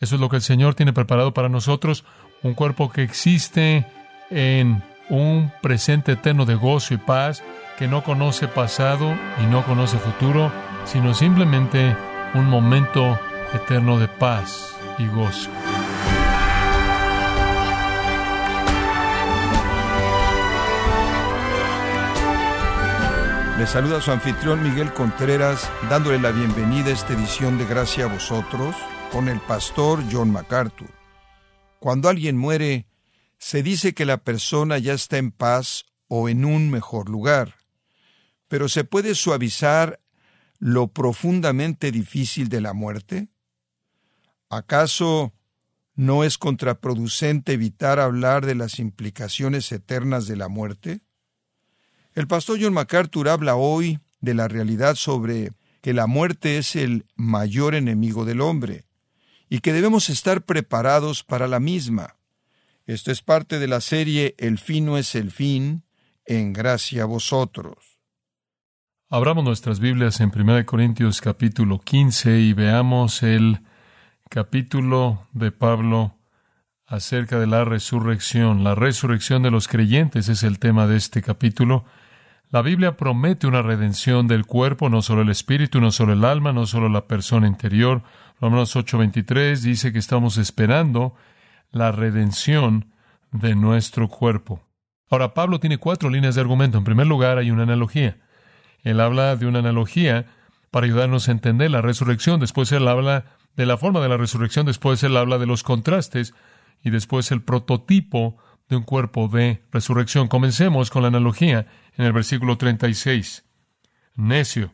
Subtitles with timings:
[0.00, 2.04] Eso es lo que el Señor tiene preparado para nosotros,
[2.42, 3.86] un cuerpo que existe
[4.30, 7.42] en un presente eterno de gozo y paz,
[7.78, 10.50] que no conoce pasado y no conoce futuro,
[10.86, 11.94] sino simplemente
[12.32, 13.18] un momento
[13.52, 15.50] eterno de paz y gozo.
[23.58, 28.08] Le saluda su anfitrión Miguel Contreras, dándole la bienvenida a esta edición de Gracia a
[28.08, 28.74] vosotros
[29.12, 30.90] con el pastor John MacArthur.
[31.80, 32.86] Cuando alguien muere,
[33.38, 37.56] se dice que la persona ya está en paz o en un mejor lugar,
[38.48, 40.00] pero ¿se puede suavizar
[40.58, 43.28] lo profundamente difícil de la muerte?
[44.48, 45.32] ¿Acaso
[45.94, 51.00] no es contraproducente evitar hablar de las implicaciones eternas de la muerte?
[52.14, 57.06] El pastor John MacArthur habla hoy de la realidad sobre que la muerte es el
[57.16, 58.89] mayor enemigo del hombre
[59.50, 62.16] y que debemos estar preparados para la misma.
[62.86, 65.82] Esto es parte de la serie El fin no es el fin,
[66.24, 67.98] en gracia a vosotros.
[69.08, 73.60] Abramos nuestras Biblias en 1 Corintios capítulo 15 y veamos el
[74.28, 76.14] capítulo de Pablo
[76.86, 78.62] acerca de la resurrección.
[78.62, 81.84] La resurrección de los creyentes es el tema de este capítulo.
[82.50, 86.52] La Biblia promete una redención del cuerpo, no solo el espíritu, no solo el alma,
[86.52, 88.02] no solo la persona interior.
[88.40, 91.14] Romanos 8:23 dice que estamos esperando
[91.70, 92.92] la redención
[93.32, 94.62] de nuestro cuerpo.
[95.10, 96.78] Ahora, Pablo tiene cuatro líneas de argumento.
[96.78, 98.18] En primer lugar, hay una analogía.
[98.82, 100.26] Él habla de una analogía
[100.70, 102.40] para ayudarnos a entender la resurrección.
[102.40, 103.24] Después él habla
[103.56, 104.66] de la forma de la resurrección.
[104.66, 106.32] Después él habla de los contrastes.
[106.82, 110.28] Y después el prototipo de un cuerpo de resurrección.
[110.28, 113.44] Comencemos con la analogía en el versículo 36.
[114.14, 114.72] Necio.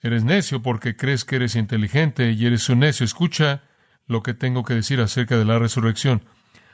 [0.00, 3.04] Eres necio porque crees que eres inteligente y eres un necio.
[3.04, 3.62] Escucha
[4.06, 6.24] lo que tengo que decir acerca de la resurrección.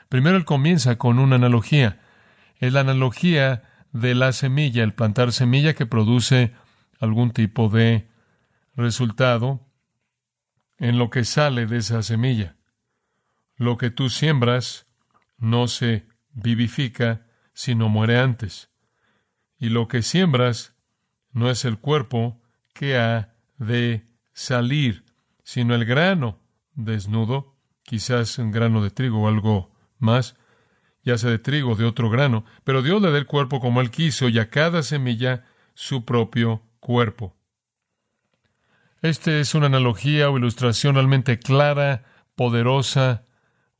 [0.09, 2.01] Primero él comienza con una analogía.
[2.57, 6.53] Es la analogía de la semilla, el plantar semilla que produce
[6.99, 8.09] algún tipo de
[8.75, 9.65] resultado
[10.77, 12.55] en lo que sale de esa semilla.
[13.55, 14.87] Lo que tú siembras
[15.37, 18.73] no se vivifica, sino muere antes
[19.63, 20.75] y lo que siembras
[21.31, 22.41] no es el cuerpo
[22.73, 25.05] que ha de salir,
[25.43, 26.39] sino el grano
[26.73, 30.35] desnudo, quizás un grano de trigo o algo más,
[31.03, 33.81] ya sea de trigo o de otro grano, pero Dios le da el cuerpo como
[33.81, 37.35] Él quiso y a cada semilla su propio cuerpo.
[39.01, 43.25] Esta es una analogía o ilustración realmente clara, poderosa,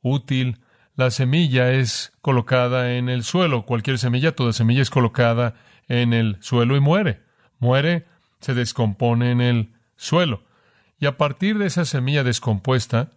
[0.02, 0.60] útil.
[0.96, 3.64] La semilla es colocada en el suelo.
[3.64, 5.54] Cualquier semilla, toda semilla es colocada
[5.88, 7.22] en el suelo y muere.
[7.58, 8.06] Muere,
[8.44, 10.44] se descompone en el suelo.
[10.98, 13.10] Y a partir de esa semilla descompuesta,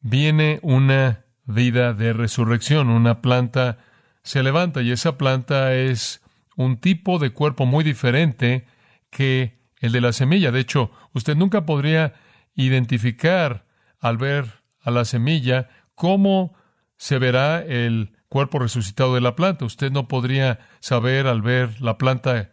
[0.00, 2.88] viene una vida de resurrección.
[2.88, 3.78] Una planta
[4.22, 6.22] se levanta y esa planta es
[6.56, 8.64] un tipo de cuerpo muy diferente
[9.10, 10.52] que el de la semilla.
[10.52, 12.14] De hecho, usted nunca podría
[12.54, 13.66] identificar
[13.98, 16.54] al ver a la semilla cómo
[16.96, 19.64] se verá el cuerpo resucitado de la planta.
[19.64, 22.52] Usted no podría saber al ver la planta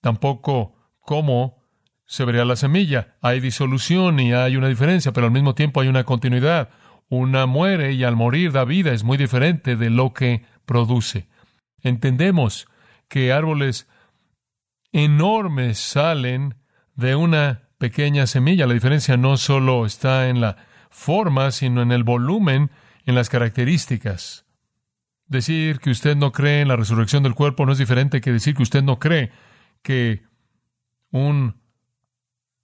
[0.00, 0.75] tampoco
[1.06, 1.62] cómo
[2.04, 3.16] se vería la semilla.
[3.22, 6.68] Hay disolución y hay una diferencia, pero al mismo tiempo hay una continuidad.
[7.08, 8.92] Una muere y al morir da vida.
[8.92, 11.28] Es muy diferente de lo que produce.
[11.80, 12.68] Entendemos
[13.08, 13.88] que árboles
[14.92, 16.56] enormes salen
[16.94, 18.66] de una pequeña semilla.
[18.66, 20.56] La diferencia no solo está en la
[20.90, 22.70] forma, sino en el volumen,
[23.04, 24.46] en las características.
[25.26, 28.54] Decir que usted no cree en la resurrección del cuerpo no es diferente que decir
[28.54, 29.32] que usted no cree
[29.82, 30.25] que
[31.10, 31.60] un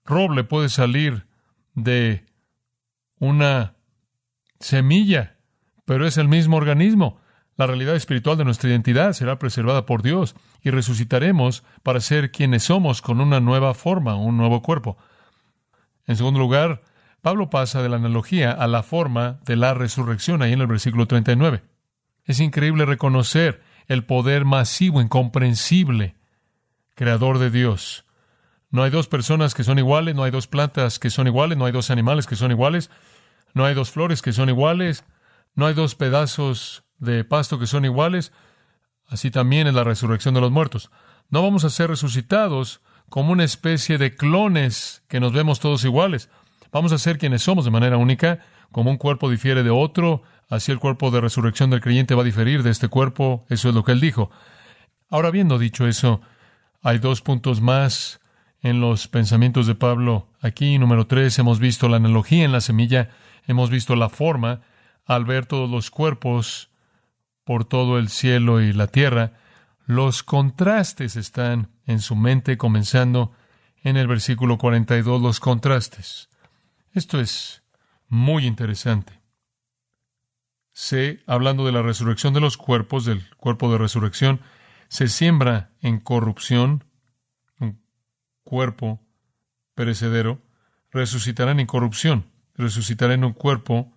[0.04, 1.26] roble puede salir
[1.74, 2.26] de
[3.18, 3.74] una
[4.60, 5.36] semilla,
[5.84, 7.20] pero es el mismo organismo.
[7.56, 12.64] La realidad espiritual de nuestra identidad será preservada por Dios y resucitaremos para ser quienes
[12.64, 14.96] somos con una nueva forma, un nuevo cuerpo.
[16.06, 16.82] En segundo lugar,
[17.20, 21.06] Pablo pasa de la analogía a la forma de la resurrección ahí en el versículo
[21.06, 21.62] 39.
[22.24, 26.16] Es increíble reconocer el poder masivo, incomprensible,
[26.94, 28.04] creador de Dios.
[28.72, 31.66] No hay dos personas que son iguales, no hay dos plantas que son iguales, no
[31.66, 32.90] hay dos animales que son iguales,
[33.54, 35.04] no hay dos flores que son iguales,
[35.54, 38.32] no hay dos pedazos de pasto que son iguales.
[39.06, 40.90] Así también es la resurrección de los muertos.
[41.28, 46.28] No vamos a ser resucitados como una especie de clones que nos vemos todos iguales.
[46.72, 48.40] Vamos a ser quienes somos de manera única,
[48.72, 50.22] como un cuerpo difiere de otro,
[50.52, 53.46] Así el cuerpo de resurrección del creyente va a diferir de este cuerpo.
[53.48, 54.30] Eso es lo que él dijo.
[55.08, 56.20] Ahora, habiendo dicho eso,
[56.82, 58.20] hay dos puntos más
[58.62, 60.28] en los pensamientos de Pablo.
[60.40, 63.10] Aquí, número tres, hemos visto la analogía en la semilla,
[63.46, 64.62] hemos visto la forma
[65.04, 66.70] al ver todos los cuerpos
[67.44, 69.32] por todo el cielo y la tierra.
[69.84, 73.32] Los contrastes están en su mente, comenzando
[73.82, 76.28] en el versículo 42, los contrastes.
[76.92, 77.62] Esto es
[78.08, 79.20] muy interesante.
[80.72, 84.40] Se, hablando de la resurrección de los cuerpos, del cuerpo de resurrección,
[84.88, 86.84] se siembra en corrupción,
[88.44, 89.00] cuerpo
[89.74, 90.42] perecedero,
[90.90, 93.92] resucitará en incorrupción, resucitará en un cuerpo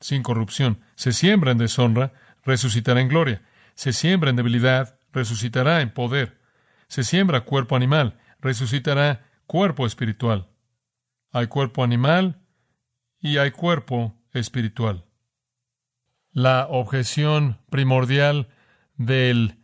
[0.00, 0.80] sin corrupción.
[0.94, 2.12] Se siembra en deshonra,
[2.44, 3.42] resucitará en gloria.
[3.74, 6.40] Se siembra en debilidad, resucitará en poder.
[6.88, 10.48] Se siembra cuerpo animal, resucitará cuerpo espiritual.
[11.32, 12.40] Hay cuerpo animal
[13.20, 15.04] y hay cuerpo espiritual.
[16.32, 18.48] La objeción primordial
[18.96, 19.58] del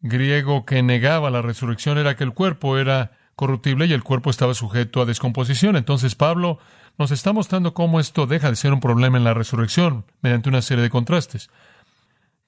[0.00, 4.54] griego que negaba la resurrección era que el cuerpo era corruptible y el cuerpo estaba
[4.54, 5.76] sujeto a descomposición.
[5.76, 6.58] Entonces Pablo
[6.98, 10.62] nos está mostrando cómo esto deja de ser un problema en la resurrección mediante una
[10.62, 11.50] serie de contrastes.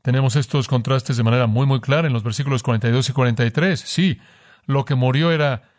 [0.03, 3.81] Tenemos estos contrastes de manera muy, muy clara en los versículos 42 y 43.
[3.81, 4.21] Sí,
[4.67, 5.71] lo que murió era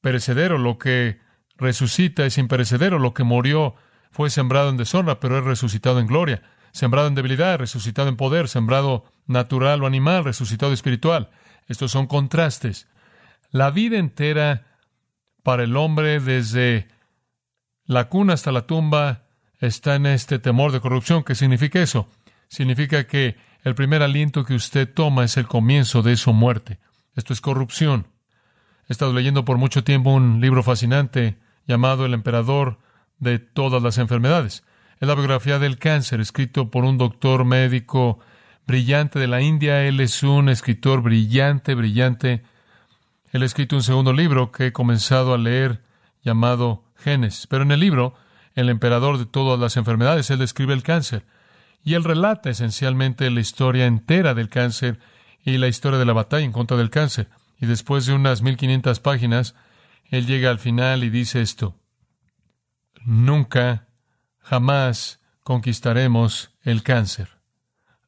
[0.00, 1.20] perecedero, lo que
[1.56, 3.74] resucita es imperecedero, lo que murió
[4.10, 6.42] fue sembrado en deshonra, pero es resucitado en gloria,
[6.72, 11.30] sembrado en debilidad, resucitado en poder, sembrado natural o animal, resucitado espiritual.
[11.66, 12.88] Estos son contrastes.
[13.50, 14.66] La vida entera
[15.42, 16.88] para el hombre desde
[17.84, 19.24] la cuna hasta la tumba
[19.60, 21.24] está en este temor de corrupción.
[21.24, 22.08] ¿Qué significa eso?
[22.48, 26.78] Significa que el primer aliento que usted toma es el comienzo de su muerte.
[27.14, 28.06] Esto es corrupción.
[28.88, 32.78] He estado leyendo por mucho tiempo un libro fascinante llamado El emperador
[33.18, 34.64] de todas las enfermedades.
[35.00, 38.18] Es la biografía del cáncer, escrito por un doctor médico
[38.66, 39.84] brillante de la India.
[39.84, 42.42] Él es un escritor brillante, brillante.
[43.30, 45.82] Él ha escrito un segundo libro que he comenzado a leer
[46.22, 47.46] llamado Genes.
[47.46, 48.14] Pero en el libro,
[48.56, 51.24] El emperador de todas las enfermedades, él describe el cáncer.
[51.84, 54.98] Y él relata esencialmente la historia entera del cáncer
[55.44, 57.28] y la historia de la batalla en contra del cáncer.
[57.60, 59.54] Y después de unas 1500 páginas,
[60.06, 61.76] él llega al final y dice esto.
[63.04, 63.87] Nunca,
[64.48, 67.38] jamás conquistaremos el cáncer.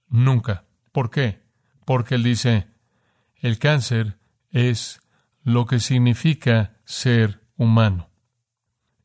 [0.09, 0.65] Nunca.
[0.91, 1.43] ¿Por qué?
[1.85, 2.67] Porque él dice,
[3.37, 4.19] el cáncer
[4.51, 5.03] es
[5.43, 8.09] lo que significa ser humano.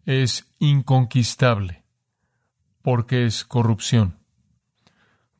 [0.06, 1.84] Es inconquistable
[2.82, 4.18] porque es corrupción.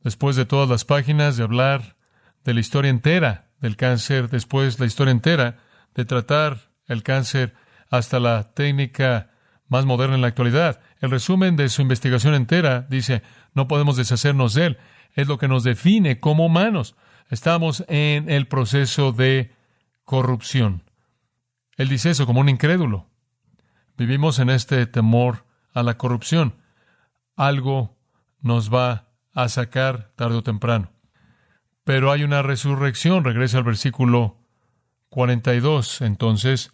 [0.02, 1.96] Después de todas las páginas de hablar
[2.44, 5.56] de la historia entera del cáncer, después la historia entera
[5.94, 7.54] de tratar el cáncer
[7.88, 9.30] hasta la técnica
[9.68, 10.80] más moderna en la actualidad.
[11.06, 13.22] El resumen de su investigación entera dice,
[13.54, 14.78] no podemos deshacernos de él.
[15.14, 16.96] Es lo que nos define como humanos.
[17.30, 19.54] Estamos en el proceso de
[20.04, 20.82] corrupción.
[21.76, 23.06] Él dice eso como un incrédulo.
[23.96, 26.56] Vivimos en este temor a la corrupción.
[27.36, 27.96] Algo
[28.40, 30.90] nos va a sacar tarde o temprano.
[31.84, 33.22] Pero hay una resurrección.
[33.22, 34.38] Regresa al versículo
[35.10, 36.00] 42.
[36.00, 36.72] Entonces,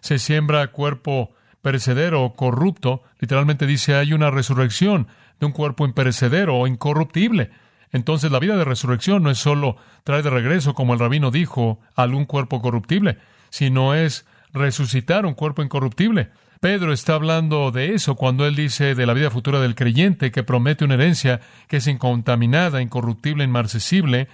[0.00, 1.34] se siembra cuerpo
[1.64, 3.02] perecedero o corrupto.
[3.18, 5.08] Literalmente dice, hay una resurrección
[5.40, 7.50] de un cuerpo imperecedero o incorruptible.
[7.90, 11.80] Entonces la vida de resurrección no es solo traer de regreso, como el rabino dijo,
[11.96, 13.18] algún cuerpo corruptible,
[13.50, 16.30] sino es resucitar un cuerpo incorruptible.
[16.60, 20.42] Pedro está hablando de eso cuando él dice de la vida futura del creyente que
[20.42, 24.28] promete una herencia que es incontaminada, incorruptible, inmarcesible,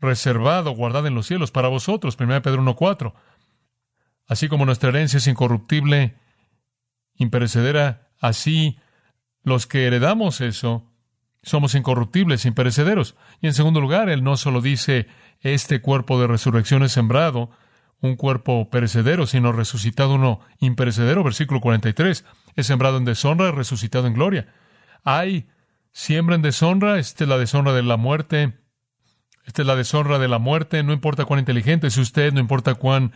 [0.00, 2.16] reservado, guardada en los cielos para vosotros.
[2.18, 3.12] 1 Pedro 1.4.
[4.26, 6.16] Así como nuestra herencia es incorruptible,
[7.22, 8.78] imperecedera, así
[9.42, 10.92] los que heredamos eso
[11.42, 13.16] somos incorruptibles, imperecederos.
[13.40, 15.08] Y en segundo lugar, él no solo dice
[15.40, 17.50] este cuerpo de resurrección es sembrado,
[18.00, 22.24] un cuerpo perecedero, sino resucitado uno imperecedero, versículo 43,
[22.56, 24.52] es sembrado en deshonra, resucitado en gloria.
[25.04, 25.48] Hay
[25.92, 28.58] siembra en deshonra, esta es la deshonra de la muerte,
[29.46, 32.74] esta es la deshonra de la muerte, no importa cuán inteligente es usted, no importa
[32.74, 33.12] cuán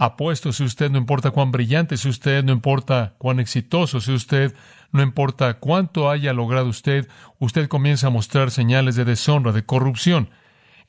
[0.00, 4.54] apuesto sea usted, no importa cuán brillante sea usted, no importa cuán exitoso sea usted,
[4.92, 7.06] no importa cuánto haya logrado usted,
[7.38, 10.30] usted comienza a mostrar señales de deshonra, de corrupción.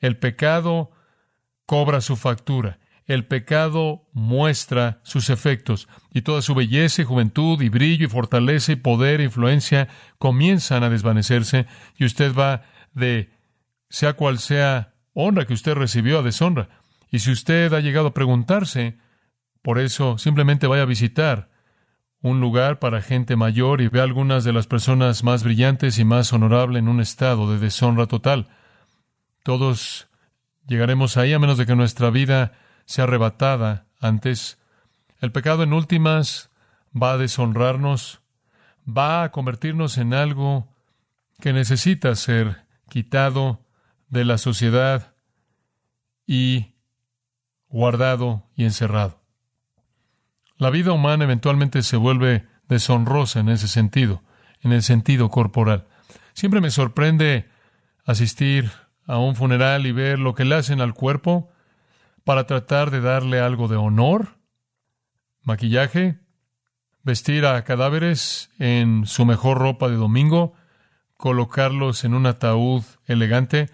[0.00, 0.92] El pecado
[1.66, 2.78] cobra su factura.
[3.04, 8.72] El pecado muestra sus efectos y toda su belleza y juventud y brillo y fortaleza
[8.72, 9.88] y poder e influencia
[10.18, 11.66] comienzan a desvanecerse
[11.98, 12.62] y usted va
[12.94, 13.28] de
[13.90, 16.81] sea cual sea honra que usted recibió a deshonra.
[17.12, 18.96] Y si usted ha llegado a preguntarse,
[19.60, 21.50] por eso simplemente vaya a visitar
[22.22, 26.04] un lugar para gente mayor y ve a algunas de las personas más brillantes y
[26.04, 28.48] más honorables en un estado de deshonra total.
[29.42, 30.08] Todos
[30.66, 32.52] llegaremos ahí a menos de que nuestra vida
[32.86, 34.58] sea arrebatada antes.
[35.20, 36.50] El pecado en últimas
[36.94, 38.22] va a deshonrarnos,
[38.88, 40.68] va a convertirnos en algo
[41.40, 43.66] que necesita ser quitado
[44.08, 45.14] de la sociedad
[46.26, 46.71] y
[47.72, 49.20] guardado y encerrado.
[50.56, 54.22] La vida humana eventualmente se vuelve deshonrosa en ese sentido,
[54.60, 55.86] en el sentido corporal.
[56.34, 57.48] Siempre me sorprende
[58.04, 58.70] asistir
[59.06, 61.50] a un funeral y ver lo que le hacen al cuerpo
[62.24, 64.36] para tratar de darle algo de honor,
[65.42, 66.20] maquillaje,
[67.02, 70.54] vestir a cadáveres en su mejor ropa de domingo,
[71.16, 73.70] colocarlos en un ataúd elegante.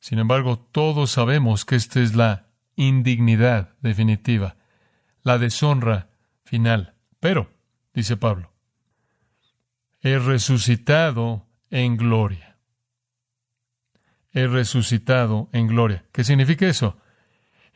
[0.00, 4.56] Sin embargo, todos sabemos que esta es la indignidad definitiva,
[5.22, 6.08] la deshonra
[6.44, 6.94] final.
[7.20, 7.50] Pero,
[7.94, 8.52] dice Pablo,
[10.00, 12.56] he resucitado en gloria.
[14.32, 16.04] He resucitado en gloria.
[16.12, 16.98] ¿Qué significa eso?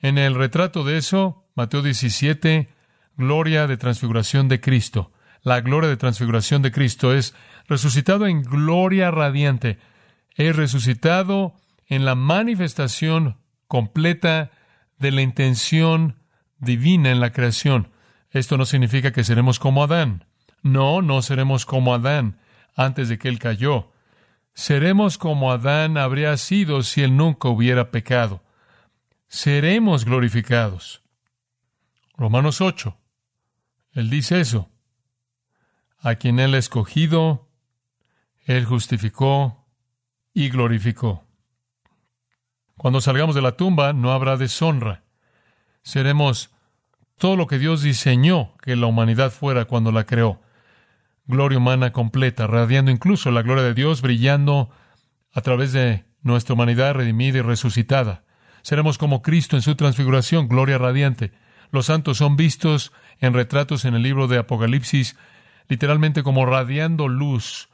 [0.01, 2.69] En el retrato de eso, Mateo 17,
[3.17, 5.13] gloria de transfiguración de Cristo.
[5.43, 7.35] La gloria de transfiguración de Cristo es
[7.69, 9.79] resucitado en gloria radiante.
[10.35, 11.55] Es resucitado
[11.87, 13.37] en la manifestación
[13.69, 14.51] completa
[14.99, 16.17] de la intención
[16.59, 17.91] divina en la creación.
[18.31, 20.25] Esto no significa que seremos como Adán.
[20.63, 22.39] No, no seremos como Adán
[22.75, 23.93] antes de que él cayó.
[24.55, 28.43] Seremos como Adán habría sido si él nunca hubiera pecado.
[29.29, 31.03] Seremos glorificados.
[32.17, 32.97] Romanos 8.
[33.93, 34.71] Él dice eso.
[35.99, 37.49] A quien él ha escogido,
[38.45, 39.67] él justificó
[40.33, 41.26] y glorificó.
[42.87, 45.03] Cuando salgamos de la tumba no habrá deshonra.
[45.83, 46.53] Seremos
[47.19, 50.41] todo lo que Dios diseñó que la humanidad fuera cuando la creó.
[51.25, 54.71] Gloria humana completa, radiando incluso la gloria de Dios, brillando
[55.35, 58.23] a través de nuestra humanidad redimida y resucitada.
[58.63, 61.33] Seremos como Cristo en su transfiguración, gloria radiante.
[61.73, 65.17] Los santos son vistos en retratos en el libro de Apocalipsis,
[65.67, 67.69] literalmente como radiando luz,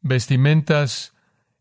[0.00, 1.12] vestimentas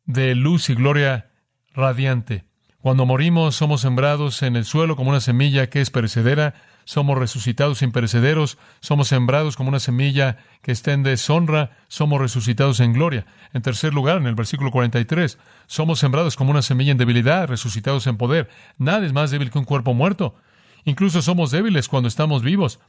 [0.05, 1.29] de luz y gloria
[1.74, 2.46] radiante.
[2.84, 7.82] Cuando morimos somos sembrados en el suelo como una semilla que es perecedera, somos resucitados
[7.82, 13.25] imperecederos, somos sembrados como una semilla que está en deshonra, somos resucitados en gloria.
[13.54, 18.06] En tercer lugar, en el versículo 43, somos sembrados como una semilla en debilidad, resucitados
[18.06, 18.50] en poder.
[18.78, 20.36] Nada es más débil que un cuerpo muerto.
[20.84, 22.82] Incluso somos débiles cuando estamos vivos.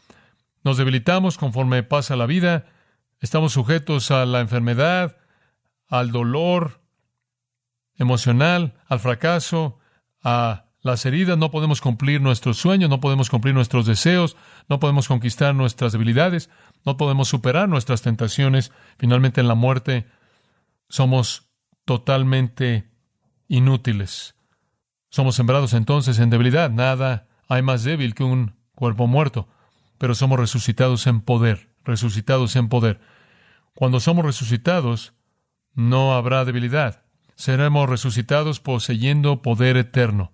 [0.65, 2.67] Nos debilitamos conforme pasa la vida,
[3.21, 5.19] estamos sujetos a la enfermedad,
[5.87, 6.81] al dolor
[7.97, 9.79] emocional, al fracaso,
[10.25, 14.37] a las heridas, no podemos cumplir nuestros sueños, no podemos cumplir nuestros deseos,
[14.69, 16.51] no podemos conquistar nuestras debilidades,
[16.85, 18.73] no podemos superar nuestras tentaciones.
[18.99, 20.07] Finalmente en la muerte
[20.89, 21.49] somos
[21.85, 22.91] totalmente
[23.49, 24.35] inútiles.
[25.11, 26.71] Somos sembrados entonces en debilidad.
[26.71, 29.49] Nada hay más débil que un cuerpo muerto,
[29.99, 33.01] pero somos resucitados en poder, resucitados en poder.
[33.75, 35.15] Cuando somos resucitados,
[35.73, 37.04] no habrá debilidad.
[37.37, 40.33] Seremos resucitados poseyendo poder eterno,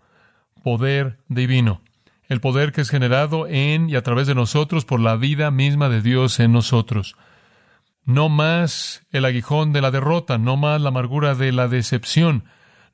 [0.62, 1.80] poder divino,
[2.28, 5.88] el poder que es generado en y a través de nosotros por la vida misma
[5.88, 7.16] de Dios en nosotros.
[8.04, 12.45] No más el aguijón de la derrota, no más la amargura de la decepción,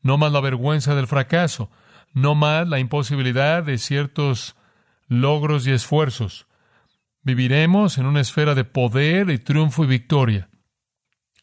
[0.02, 1.70] no más la vergüenza del fracaso,
[2.12, 4.56] no más la imposibilidad de ciertos
[5.08, 6.46] logros y esfuerzos.
[7.22, 10.48] Viviremos en una esfera de poder y triunfo y victoria.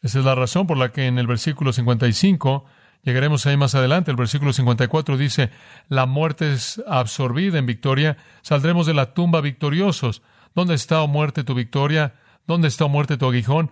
[0.04, 2.66] Esa es la razón por la que en el versículo 55,
[3.04, 5.48] llegaremos ahí más adelante, el versículo 54 dice,
[5.88, 10.20] la muerte es absorbida en victoria, saldremos de la tumba victoriosos.
[10.54, 12.16] ¿Dónde está, oh muerte, tu victoria?
[12.46, 13.70] ¿Dónde está, oh muerte, tu aguijón?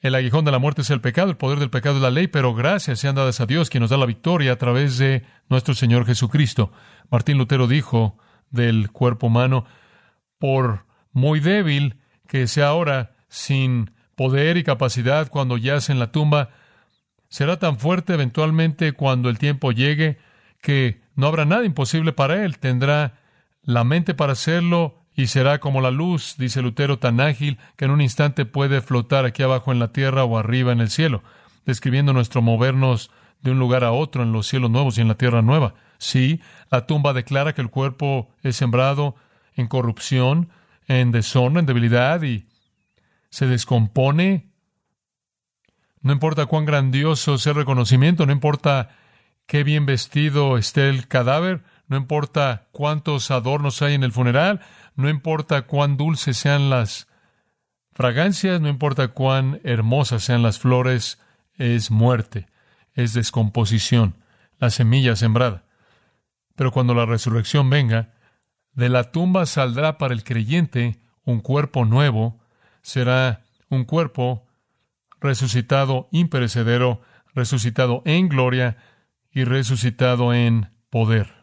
[0.00, 2.26] El aguijón de la muerte es el pecado, el poder del pecado es la ley,
[2.26, 5.74] pero gracias sean dadas a Dios quien nos da la victoria a través de nuestro
[5.74, 6.72] Señor Jesucristo.
[7.10, 8.16] Martín Lutero dijo
[8.48, 9.66] del cuerpo humano,
[10.38, 16.50] por muy débil que sea ahora, sin poder y capacidad cuando yace en la tumba,
[17.28, 20.18] será tan fuerte eventualmente cuando el tiempo llegue
[20.60, 22.58] que no habrá nada imposible para él.
[22.58, 23.20] Tendrá
[23.62, 27.90] la mente para hacerlo y será como la luz, dice Lutero, tan ágil que en
[27.90, 31.22] un instante puede flotar aquí abajo en la tierra o arriba en el cielo,
[31.64, 33.10] describiendo nuestro movernos
[33.42, 35.74] de un lugar a otro en los cielos nuevos y en la tierra nueva.
[35.98, 39.14] Sí, la tumba declara que el cuerpo es sembrado
[39.54, 40.50] en corrupción,
[40.86, 42.46] en deshonra, en debilidad y
[43.36, 44.48] se descompone.
[46.00, 48.96] No importa cuán grandioso sea el reconocimiento, no importa
[49.44, 54.62] qué bien vestido esté el cadáver, no importa cuántos adornos hay en el funeral,
[54.94, 57.08] no importa cuán dulces sean las
[57.92, 61.20] fragancias, no importa cuán hermosas sean las flores,
[61.58, 62.46] es muerte,
[62.94, 64.14] es descomposición,
[64.58, 65.64] la semilla sembrada.
[66.54, 68.14] Pero cuando la resurrección venga,
[68.72, 72.45] De la tumba saldrá para el creyente un cuerpo nuevo,
[72.86, 74.46] será un cuerpo
[75.20, 77.00] resucitado imperecedero,
[77.34, 78.76] resucitado en gloria
[79.32, 81.34] y resucitado en poder.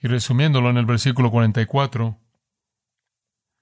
[0.00, 2.18] Y resumiéndolo en el versículo 44,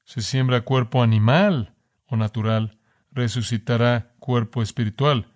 [0.05, 1.75] se siembra cuerpo animal
[2.07, 2.79] o natural,
[3.11, 5.33] resucitará cuerpo espiritual.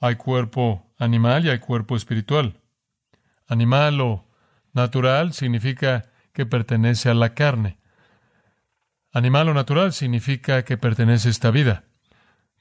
[0.00, 2.60] Hay cuerpo animal y hay cuerpo espiritual.
[3.46, 4.26] Animal o
[4.72, 7.78] natural significa que pertenece a la carne.
[9.12, 11.84] Animal o natural significa que pertenece a esta vida.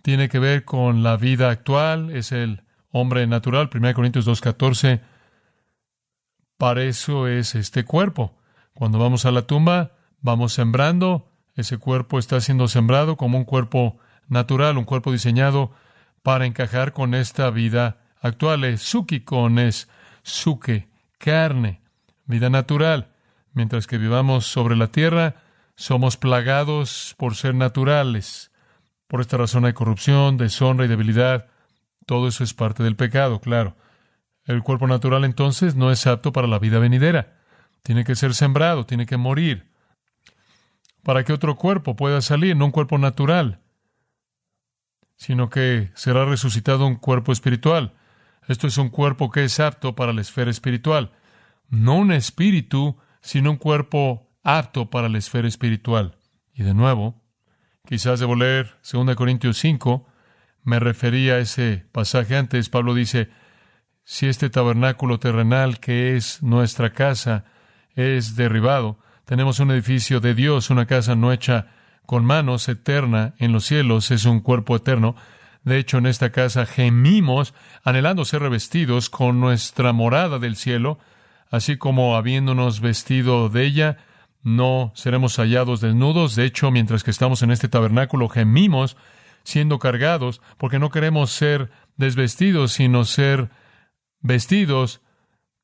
[0.01, 3.69] Tiene que ver con la vida actual, es el hombre natural.
[3.73, 4.99] 1 Corintios 2.14.
[6.57, 8.37] Para eso es este cuerpo.
[8.73, 11.31] Cuando vamos a la tumba, vamos sembrando.
[11.55, 15.71] Ese cuerpo está siendo sembrado como un cuerpo natural, un cuerpo diseñado
[16.21, 18.65] para encajar con esta vida actual.
[18.65, 19.87] Es sukikon, es
[20.23, 21.81] suke, carne,
[22.25, 23.07] vida natural.
[23.53, 25.35] Mientras que vivamos sobre la tierra,
[25.81, 28.51] somos plagados por ser naturales.
[29.07, 31.47] Por esta razón hay corrupción, deshonra y debilidad.
[32.05, 33.75] Todo eso es parte del pecado, claro.
[34.45, 37.39] El cuerpo natural entonces no es apto para la vida venidera.
[37.81, 39.71] Tiene que ser sembrado, tiene que morir.
[41.01, 43.59] Para que otro cuerpo pueda salir, no un cuerpo natural,
[45.15, 47.95] sino que será resucitado un cuerpo espiritual.
[48.47, 51.11] Esto es un cuerpo que es apto para la esfera espiritual.
[51.69, 56.17] No un espíritu, sino un cuerpo apto para la esfera espiritual.
[56.53, 57.21] Y de nuevo,
[57.85, 60.07] quizás debo leer 2 Corintios 5,
[60.63, 62.69] me refería a ese pasaje antes.
[62.69, 63.29] Pablo dice,
[64.03, 67.45] si este tabernáculo terrenal que es nuestra casa
[67.95, 71.67] es derribado, tenemos un edificio de Dios, una casa no hecha
[72.05, 75.15] con manos, eterna en los cielos, es un cuerpo eterno.
[75.63, 80.99] De hecho, en esta casa gemimos, anhelando ser revestidos con nuestra morada del cielo,
[81.49, 83.97] así como habiéndonos vestido de ella,
[84.43, 86.35] no seremos hallados desnudos.
[86.35, 88.97] De hecho, mientras que estamos en este tabernáculo, gemimos
[89.43, 93.49] siendo cargados, porque no queremos ser desvestidos, sino ser
[94.19, 95.01] vestidos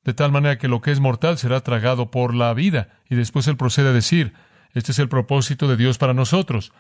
[0.04, 3.02] de tal manera que lo que es mortal será tragado por la vida.
[3.10, 4.34] Y después él procede a decir,
[4.74, 6.72] este es el propósito de Dios para nosotros.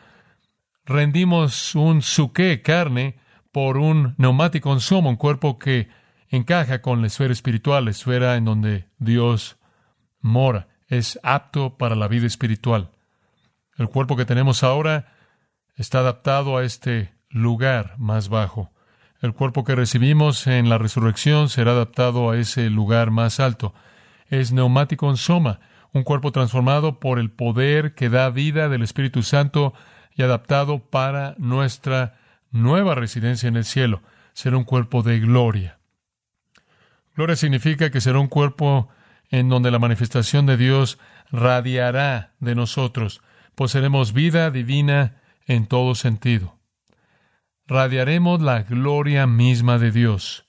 [0.85, 3.19] Rendimos un suque, carne,
[3.51, 5.89] por un neumático en un cuerpo que
[6.29, 9.57] encaja con la esfera espiritual, la esfera en donde Dios
[10.21, 10.67] mora.
[10.87, 12.91] Es apto para la vida espiritual.
[13.77, 15.13] El cuerpo que tenemos ahora
[15.75, 18.71] está adaptado a este lugar más bajo.
[19.21, 23.73] El cuerpo que recibimos en la resurrección será adaptado a ese lugar más alto.
[24.27, 25.59] Es neumático en soma,
[25.91, 29.73] un cuerpo transformado por el poder que da vida del Espíritu Santo
[30.15, 32.19] y adaptado para nuestra
[32.51, 34.01] nueva residencia en el cielo.
[34.33, 35.79] Será un cuerpo de gloria.
[37.15, 38.89] Gloria significa que será un cuerpo
[39.29, 40.99] en donde la manifestación de Dios
[41.31, 43.21] radiará de nosotros.
[43.55, 46.57] Poseeremos vida divina en todo sentido.
[47.65, 50.45] Radiaremos la gloria misma de Dios.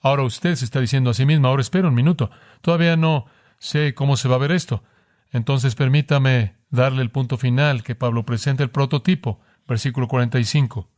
[0.00, 3.26] Ahora usted se está diciendo a sí mismo, ahora espera un minuto, todavía no
[3.58, 4.84] sé cómo se va a ver esto.
[5.30, 10.88] Entonces permítame darle el punto final que Pablo presenta el prototipo, versículo 45.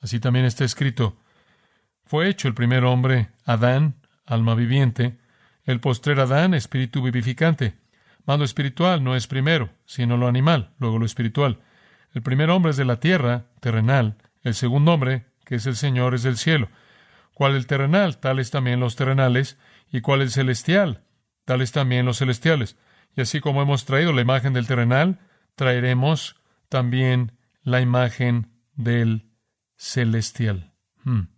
[0.00, 1.16] Así también está escrito,
[2.04, 5.18] fue hecho el primer hombre, Adán, alma viviente,
[5.64, 7.74] el postrer Adán, espíritu vivificante.
[8.26, 11.60] Mando espiritual no es primero, sino lo animal, luego lo espiritual.
[12.12, 16.14] El primer hombre es de la tierra, terrenal, el segundo hombre, que es el Señor,
[16.14, 16.68] es del cielo.
[17.34, 18.18] ¿Cuál el terrenal?
[18.18, 19.58] Tales también los terrenales,
[19.90, 21.04] y cuál el celestial,
[21.44, 22.76] tales también los celestiales.
[23.16, 25.20] Y así como hemos traído la imagen del terrenal,
[25.54, 26.36] traeremos
[26.68, 29.30] también la imagen del
[29.76, 30.72] celestial.
[31.04, 31.28] Hmm.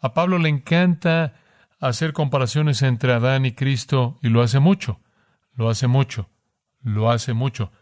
[0.00, 1.34] A Pablo le encanta
[1.80, 5.00] hacer comparaciones entre Adán y Cristo y lo hace mucho,
[5.54, 6.30] lo hace mucho,
[6.82, 7.72] lo hace mucho.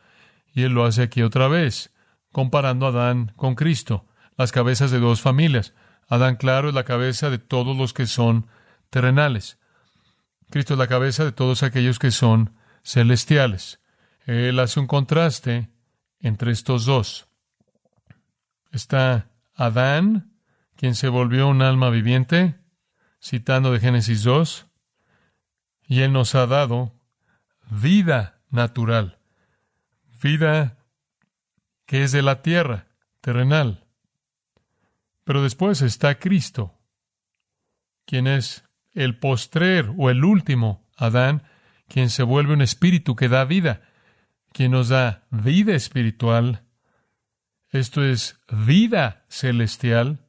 [0.52, 1.92] Y él lo hace aquí otra vez,
[2.32, 5.74] comparando Adán con Cristo, las cabezas de dos familias.
[6.08, 8.46] Adán, claro, es la cabeza de todos los que son
[8.90, 9.58] terrenales.
[10.50, 13.80] Cristo es la cabeza de todos aquellos que son celestiales.
[14.26, 15.70] Él hace un contraste
[16.20, 17.26] entre estos dos.
[18.70, 20.32] Está Adán,
[20.76, 22.56] quien se volvió un alma viviente,
[23.24, 24.66] citando de Génesis 2,
[25.86, 26.92] y Él nos ha dado
[27.70, 29.18] vida natural,
[30.22, 30.76] vida
[31.86, 32.86] que es de la tierra,
[33.22, 33.86] terrenal.
[35.24, 36.78] Pero después está Cristo,
[38.04, 41.44] quien es el postrer o el último Adán,
[41.88, 43.88] quien se vuelve un espíritu que da vida,
[44.52, 46.62] quien nos da vida espiritual.
[47.70, 50.28] Esto es vida celestial.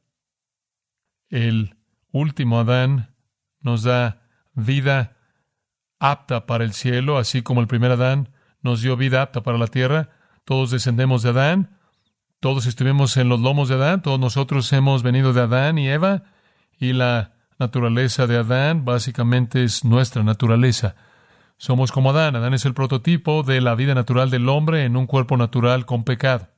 [1.28, 1.76] El
[2.16, 3.14] último Adán
[3.60, 4.22] nos da
[4.54, 5.16] vida
[5.98, 8.30] apta para el cielo, así como el primer Adán
[8.62, 10.10] nos dio vida apta para la tierra.
[10.44, 11.78] Todos descendemos de Adán,
[12.40, 16.24] todos estuvimos en los lomos de Adán, todos nosotros hemos venido de Adán y Eva,
[16.78, 20.94] y la naturaleza de Adán básicamente es nuestra naturaleza.
[21.58, 22.36] Somos como Adán.
[22.36, 26.04] Adán es el prototipo de la vida natural del hombre en un cuerpo natural con
[26.04, 26.48] pecado.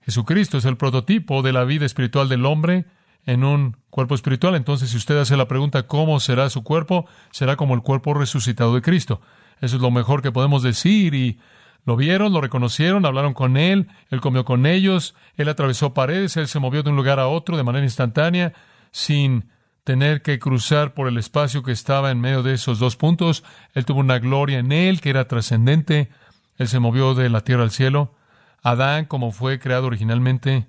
[0.00, 2.86] Jesucristo es el prototipo de la vida espiritual del hombre
[3.28, 4.54] en un cuerpo espiritual.
[4.54, 7.06] Entonces, si usted hace la pregunta ¿cómo será su cuerpo?
[7.30, 9.20] Será como el cuerpo resucitado de Cristo.
[9.60, 11.38] Eso es lo mejor que podemos decir y
[11.84, 16.48] lo vieron, lo reconocieron, hablaron con él, él comió con ellos, él atravesó paredes, él
[16.48, 18.54] se movió de un lugar a otro de manera instantánea,
[18.92, 19.50] sin
[19.84, 23.44] tener que cruzar por el espacio que estaba en medio de esos dos puntos.
[23.74, 26.08] Él tuvo una gloria en él que era trascendente.
[26.56, 28.14] Él se movió de la tierra al cielo.
[28.62, 30.66] Adán, como fue creado originalmente,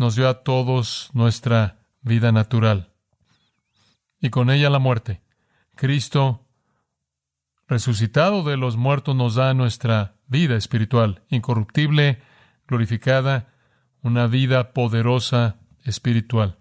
[0.00, 2.90] nos dio a todos nuestra vida natural
[4.18, 5.20] y con ella la muerte.
[5.76, 6.48] Cristo,
[7.68, 12.22] resucitado de los muertos, nos da nuestra vida espiritual, incorruptible,
[12.66, 13.52] glorificada,
[14.00, 16.56] una vida poderosa espiritual.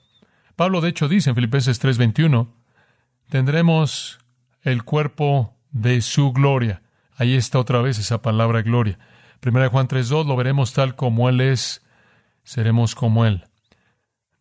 [0.58, 2.54] Pablo, de hecho, dice en Filipenses 3:21,
[3.30, 4.20] tendremos
[4.64, 6.82] el cuerpo de su gloria.
[7.16, 9.00] Ahí está otra vez esa palabra gloria.
[9.40, 11.86] Primera Juan 3.2, lo veremos tal como Él es
[12.50, 13.44] seremos como Él.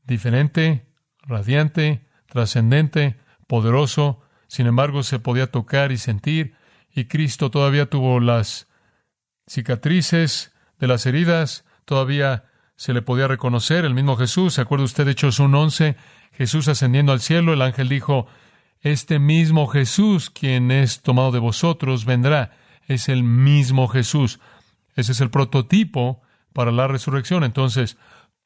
[0.03, 0.87] Diferente,
[1.21, 6.55] radiante, trascendente, poderoso, sin embargo se podía tocar y sentir,
[6.91, 8.67] y Cristo todavía tuvo las
[9.47, 12.45] cicatrices de las heridas, todavía
[12.77, 15.97] se le podía reconocer, el mismo Jesús, ¿se acuerda usted de Hechos 1.11?
[16.33, 18.27] Jesús ascendiendo al cielo, el ángel dijo,
[18.81, 22.53] este mismo Jesús, quien es tomado de vosotros, vendrá.
[22.87, 24.41] Es el mismo Jesús.
[24.95, 27.45] Ese es el prototipo para la resurrección.
[27.45, 27.97] Entonces,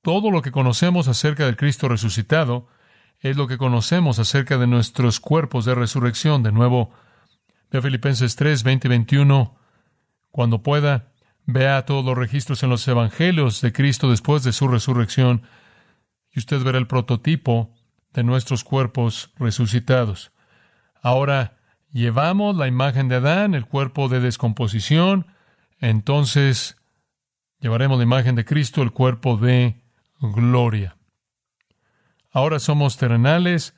[0.02, 2.66] todo lo que conocemos acerca del Cristo resucitado
[3.20, 6.42] es lo que conocemos acerca de nuestros cuerpos de resurrección.
[6.42, 6.92] De nuevo,
[7.70, 9.56] vea Filipenses 3, 20 y 21.
[10.30, 11.12] Cuando pueda,
[11.46, 15.42] vea todos los registros en los evangelios de Cristo después de su resurrección
[16.32, 17.74] y usted verá el prototipo
[18.12, 20.32] de nuestros cuerpos resucitados.
[21.00, 21.58] Ahora,
[21.92, 25.26] llevamos la imagen de Adán, el cuerpo de descomposición,
[25.78, 26.76] entonces
[27.62, 29.80] Llevaremos la imagen de Cristo, el cuerpo de
[30.20, 30.96] gloria.
[32.32, 33.76] Ahora somos terrenales,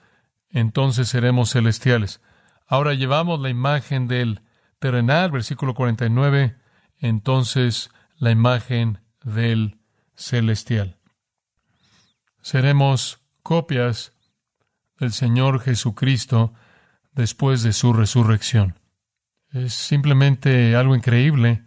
[0.49, 2.23] entonces seremos celestiales.
[2.67, 4.41] Ahora llevamos la imagen del
[4.79, 6.57] terrenal, versículo 49,
[6.99, 9.79] entonces la imagen del
[10.15, 10.97] celestial.
[12.41, 14.15] Seremos copias
[14.99, 16.55] del Señor Jesucristo
[17.13, 18.79] después de su resurrección.
[19.53, 21.65] Es simplemente algo increíble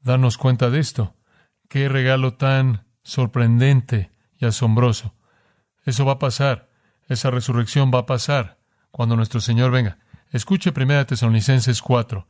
[0.00, 1.14] darnos cuenta de esto.
[1.72, 5.14] Qué regalo tan sorprendente y asombroso.
[5.86, 6.68] Eso va a pasar.
[7.08, 8.58] Esa resurrección va a pasar
[8.90, 9.96] cuando nuestro Señor venga.
[10.28, 12.28] Escuche 1 Tesalonicenses 4.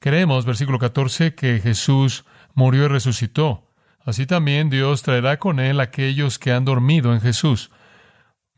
[0.00, 3.70] Creemos, versículo 14, que Jesús murió y resucitó.
[4.04, 7.70] Así también Dios traerá con él aquellos que han dormido en Jesús.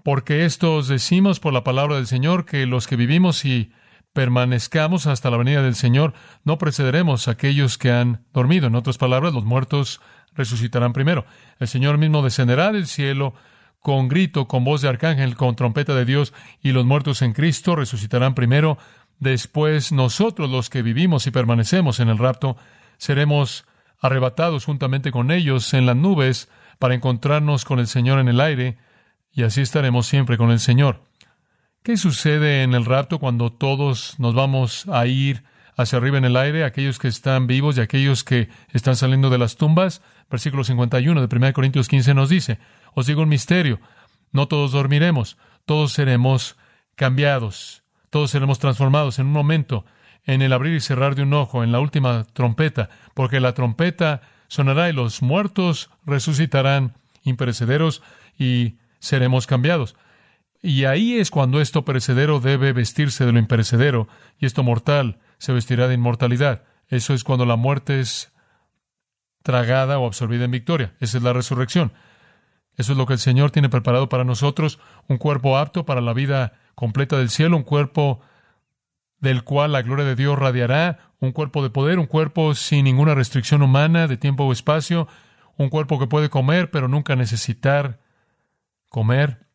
[0.02, 3.70] Porque esto os decimos por la palabra del Señor, que los que vivimos y
[4.12, 8.66] permanezcamos hasta la venida del Señor, no precederemos a aquellos que han dormido.
[8.66, 10.00] En otras palabras, los muertos
[10.34, 11.24] resucitarán primero.
[11.58, 13.34] El Señor mismo descenderá del cielo
[13.80, 17.76] con grito, con voz de arcángel, con trompeta de Dios, y los muertos en Cristo
[17.76, 18.78] resucitarán primero.
[19.18, 22.56] Después nosotros los que vivimos y permanecemos en el rapto,
[22.98, 23.64] seremos
[24.00, 28.78] arrebatados juntamente con ellos en las nubes para encontrarnos con el Señor en el aire,
[29.32, 31.09] y así estaremos siempre con el Señor.
[31.82, 35.44] ¿Qué sucede en el rapto cuando todos nos vamos a ir
[35.78, 39.38] hacia arriba en el aire, aquellos que están vivos y aquellos que están saliendo de
[39.38, 40.02] las tumbas?
[40.30, 42.58] Versículo 51 de 1 Corintios 15 nos dice,
[42.92, 43.80] os digo un misterio,
[44.30, 46.58] no todos dormiremos, todos seremos
[46.96, 49.86] cambiados, todos seremos transformados en un momento,
[50.26, 54.20] en el abrir y cerrar de un ojo, en la última trompeta, porque la trompeta
[54.48, 56.92] sonará y los muertos resucitarán
[57.24, 58.02] imperecederos
[58.38, 59.96] y seremos cambiados.
[60.62, 65.52] Y ahí es cuando esto perecedero debe vestirse de lo imperecedero y esto mortal se
[65.52, 66.64] vestirá de inmortalidad.
[66.88, 68.32] Eso es cuando la muerte es
[69.42, 70.94] tragada o absorbida en victoria.
[71.00, 71.92] Esa es la resurrección.
[72.76, 76.12] Eso es lo que el Señor tiene preparado para nosotros, un cuerpo apto para la
[76.12, 78.20] vida completa del cielo, un cuerpo
[79.18, 83.14] del cual la gloria de Dios radiará, un cuerpo de poder, un cuerpo sin ninguna
[83.14, 85.08] restricción humana de tiempo o espacio,
[85.56, 88.00] un cuerpo que puede comer pero nunca necesitar
[88.88, 89.46] comer,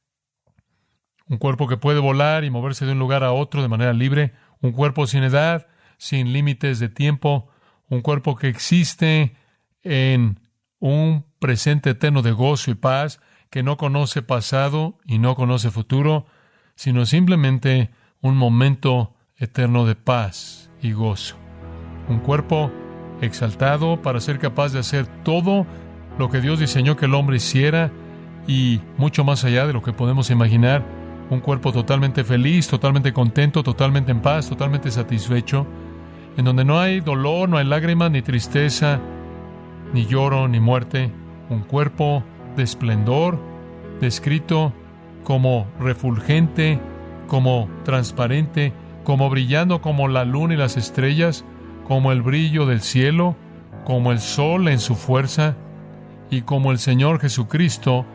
[1.27, 4.33] un cuerpo que puede volar y moverse de un lugar a otro de manera libre,
[4.61, 7.49] un cuerpo sin edad, sin límites de tiempo,
[7.89, 9.35] un cuerpo que existe
[9.83, 10.39] en
[10.79, 16.25] un presente eterno de gozo y paz, que no conoce pasado y no conoce futuro,
[16.75, 17.89] sino simplemente
[18.21, 21.37] un momento eterno de paz y gozo.
[22.09, 22.71] Un cuerpo
[23.21, 25.65] exaltado para ser capaz de hacer todo
[26.17, 27.91] lo que Dios diseñó que el hombre hiciera
[28.47, 31.04] y mucho más allá de lo que podemos imaginar.
[31.29, 35.65] Un cuerpo totalmente feliz, totalmente contento, totalmente en paz, totalmente satisfecho,
[36.37, 38.99] en donde no hay dolor, no hay lágrimas, ni tristeza,
[39.93, 41.11] ni lloro, ni muerte.
[41.49, 42.23] Un cuerpo
[42.55, 43.39] de esplendor,
[44.01, 44.71] descrito
[45.23, 46.79] como refulgente,
[47.27, 51.43] como transparente, como brillando como la luna y las estrellas,
[51.87, 53.35] como el brillo del cielo,
[53.83, 55.55] como el sol en su fuerza,
[56.29, 58.05] y como el Señor Jesucristo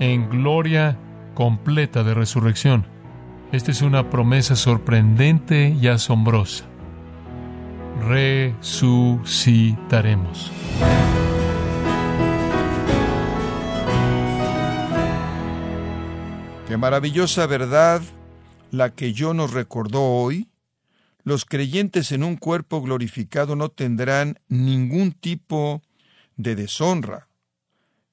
[0.00, 0.96] en gloria
[1.38, 2.84] completa de resurrección.
[3.52, 6.64] Esta es una promesa sorprendente y asombrosa.
[8.08, 10.50] Resucitaremos.
[16.66, 18.02] Qué maravillosa verdad
[18.72, 20.48] la que yo nos recordó hoy.
[21.22, 25.82] Los creyentes en un cuerpo glorificado no tendrán ningún tipo
[26.36, 27.27] de deshonra.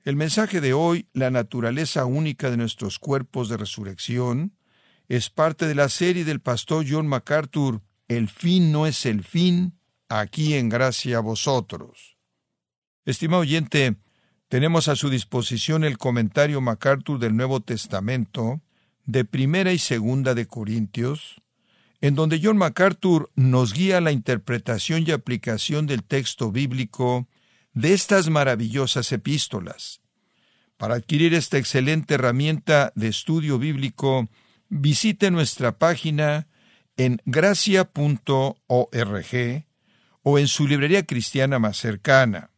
[0.06, 4.56] El mensaje de hoy, la naturaleza única de nuestros cuerpos de resurrección,
[5.08, 9.80] es parte de la serie del pastor John MacArthur, El fin no es el fin,
[10.08, 12.18] aquí en gracia a vosotros.
[13.04, 13.96] Estimado oyente,
[14.48, 18.62] tenemos a su disposición el comentario MacArthur del Nuevo Testamento,
[19.06, 21.42] de Primera y Segunda de Corintios,
[22.00, 27.28] en donde John MacArthur nos guía la interpretación y aplicación del texto bíblico
[27.76, 30.02] de estas maravillosas epístolas.
[30.78, 34.30] Para adquirir esta excelente herramienta de estudio bíblico,
[34.70, 36.48] visite nuestra página
[36.98, 38.56] en gracia.org
[40.24, 42.50] o en su librería cristiana más cercana.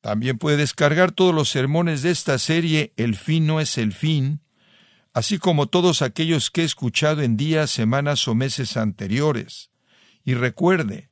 [0.00, 4.40] También puede descargar todos los sermones de esta serie El fin no es el fin,
[5.14, 9.70] así como todos aquellos que he escuchado en días, semanas o meses anteriores.
[10.24, 11.11] Y recuerde,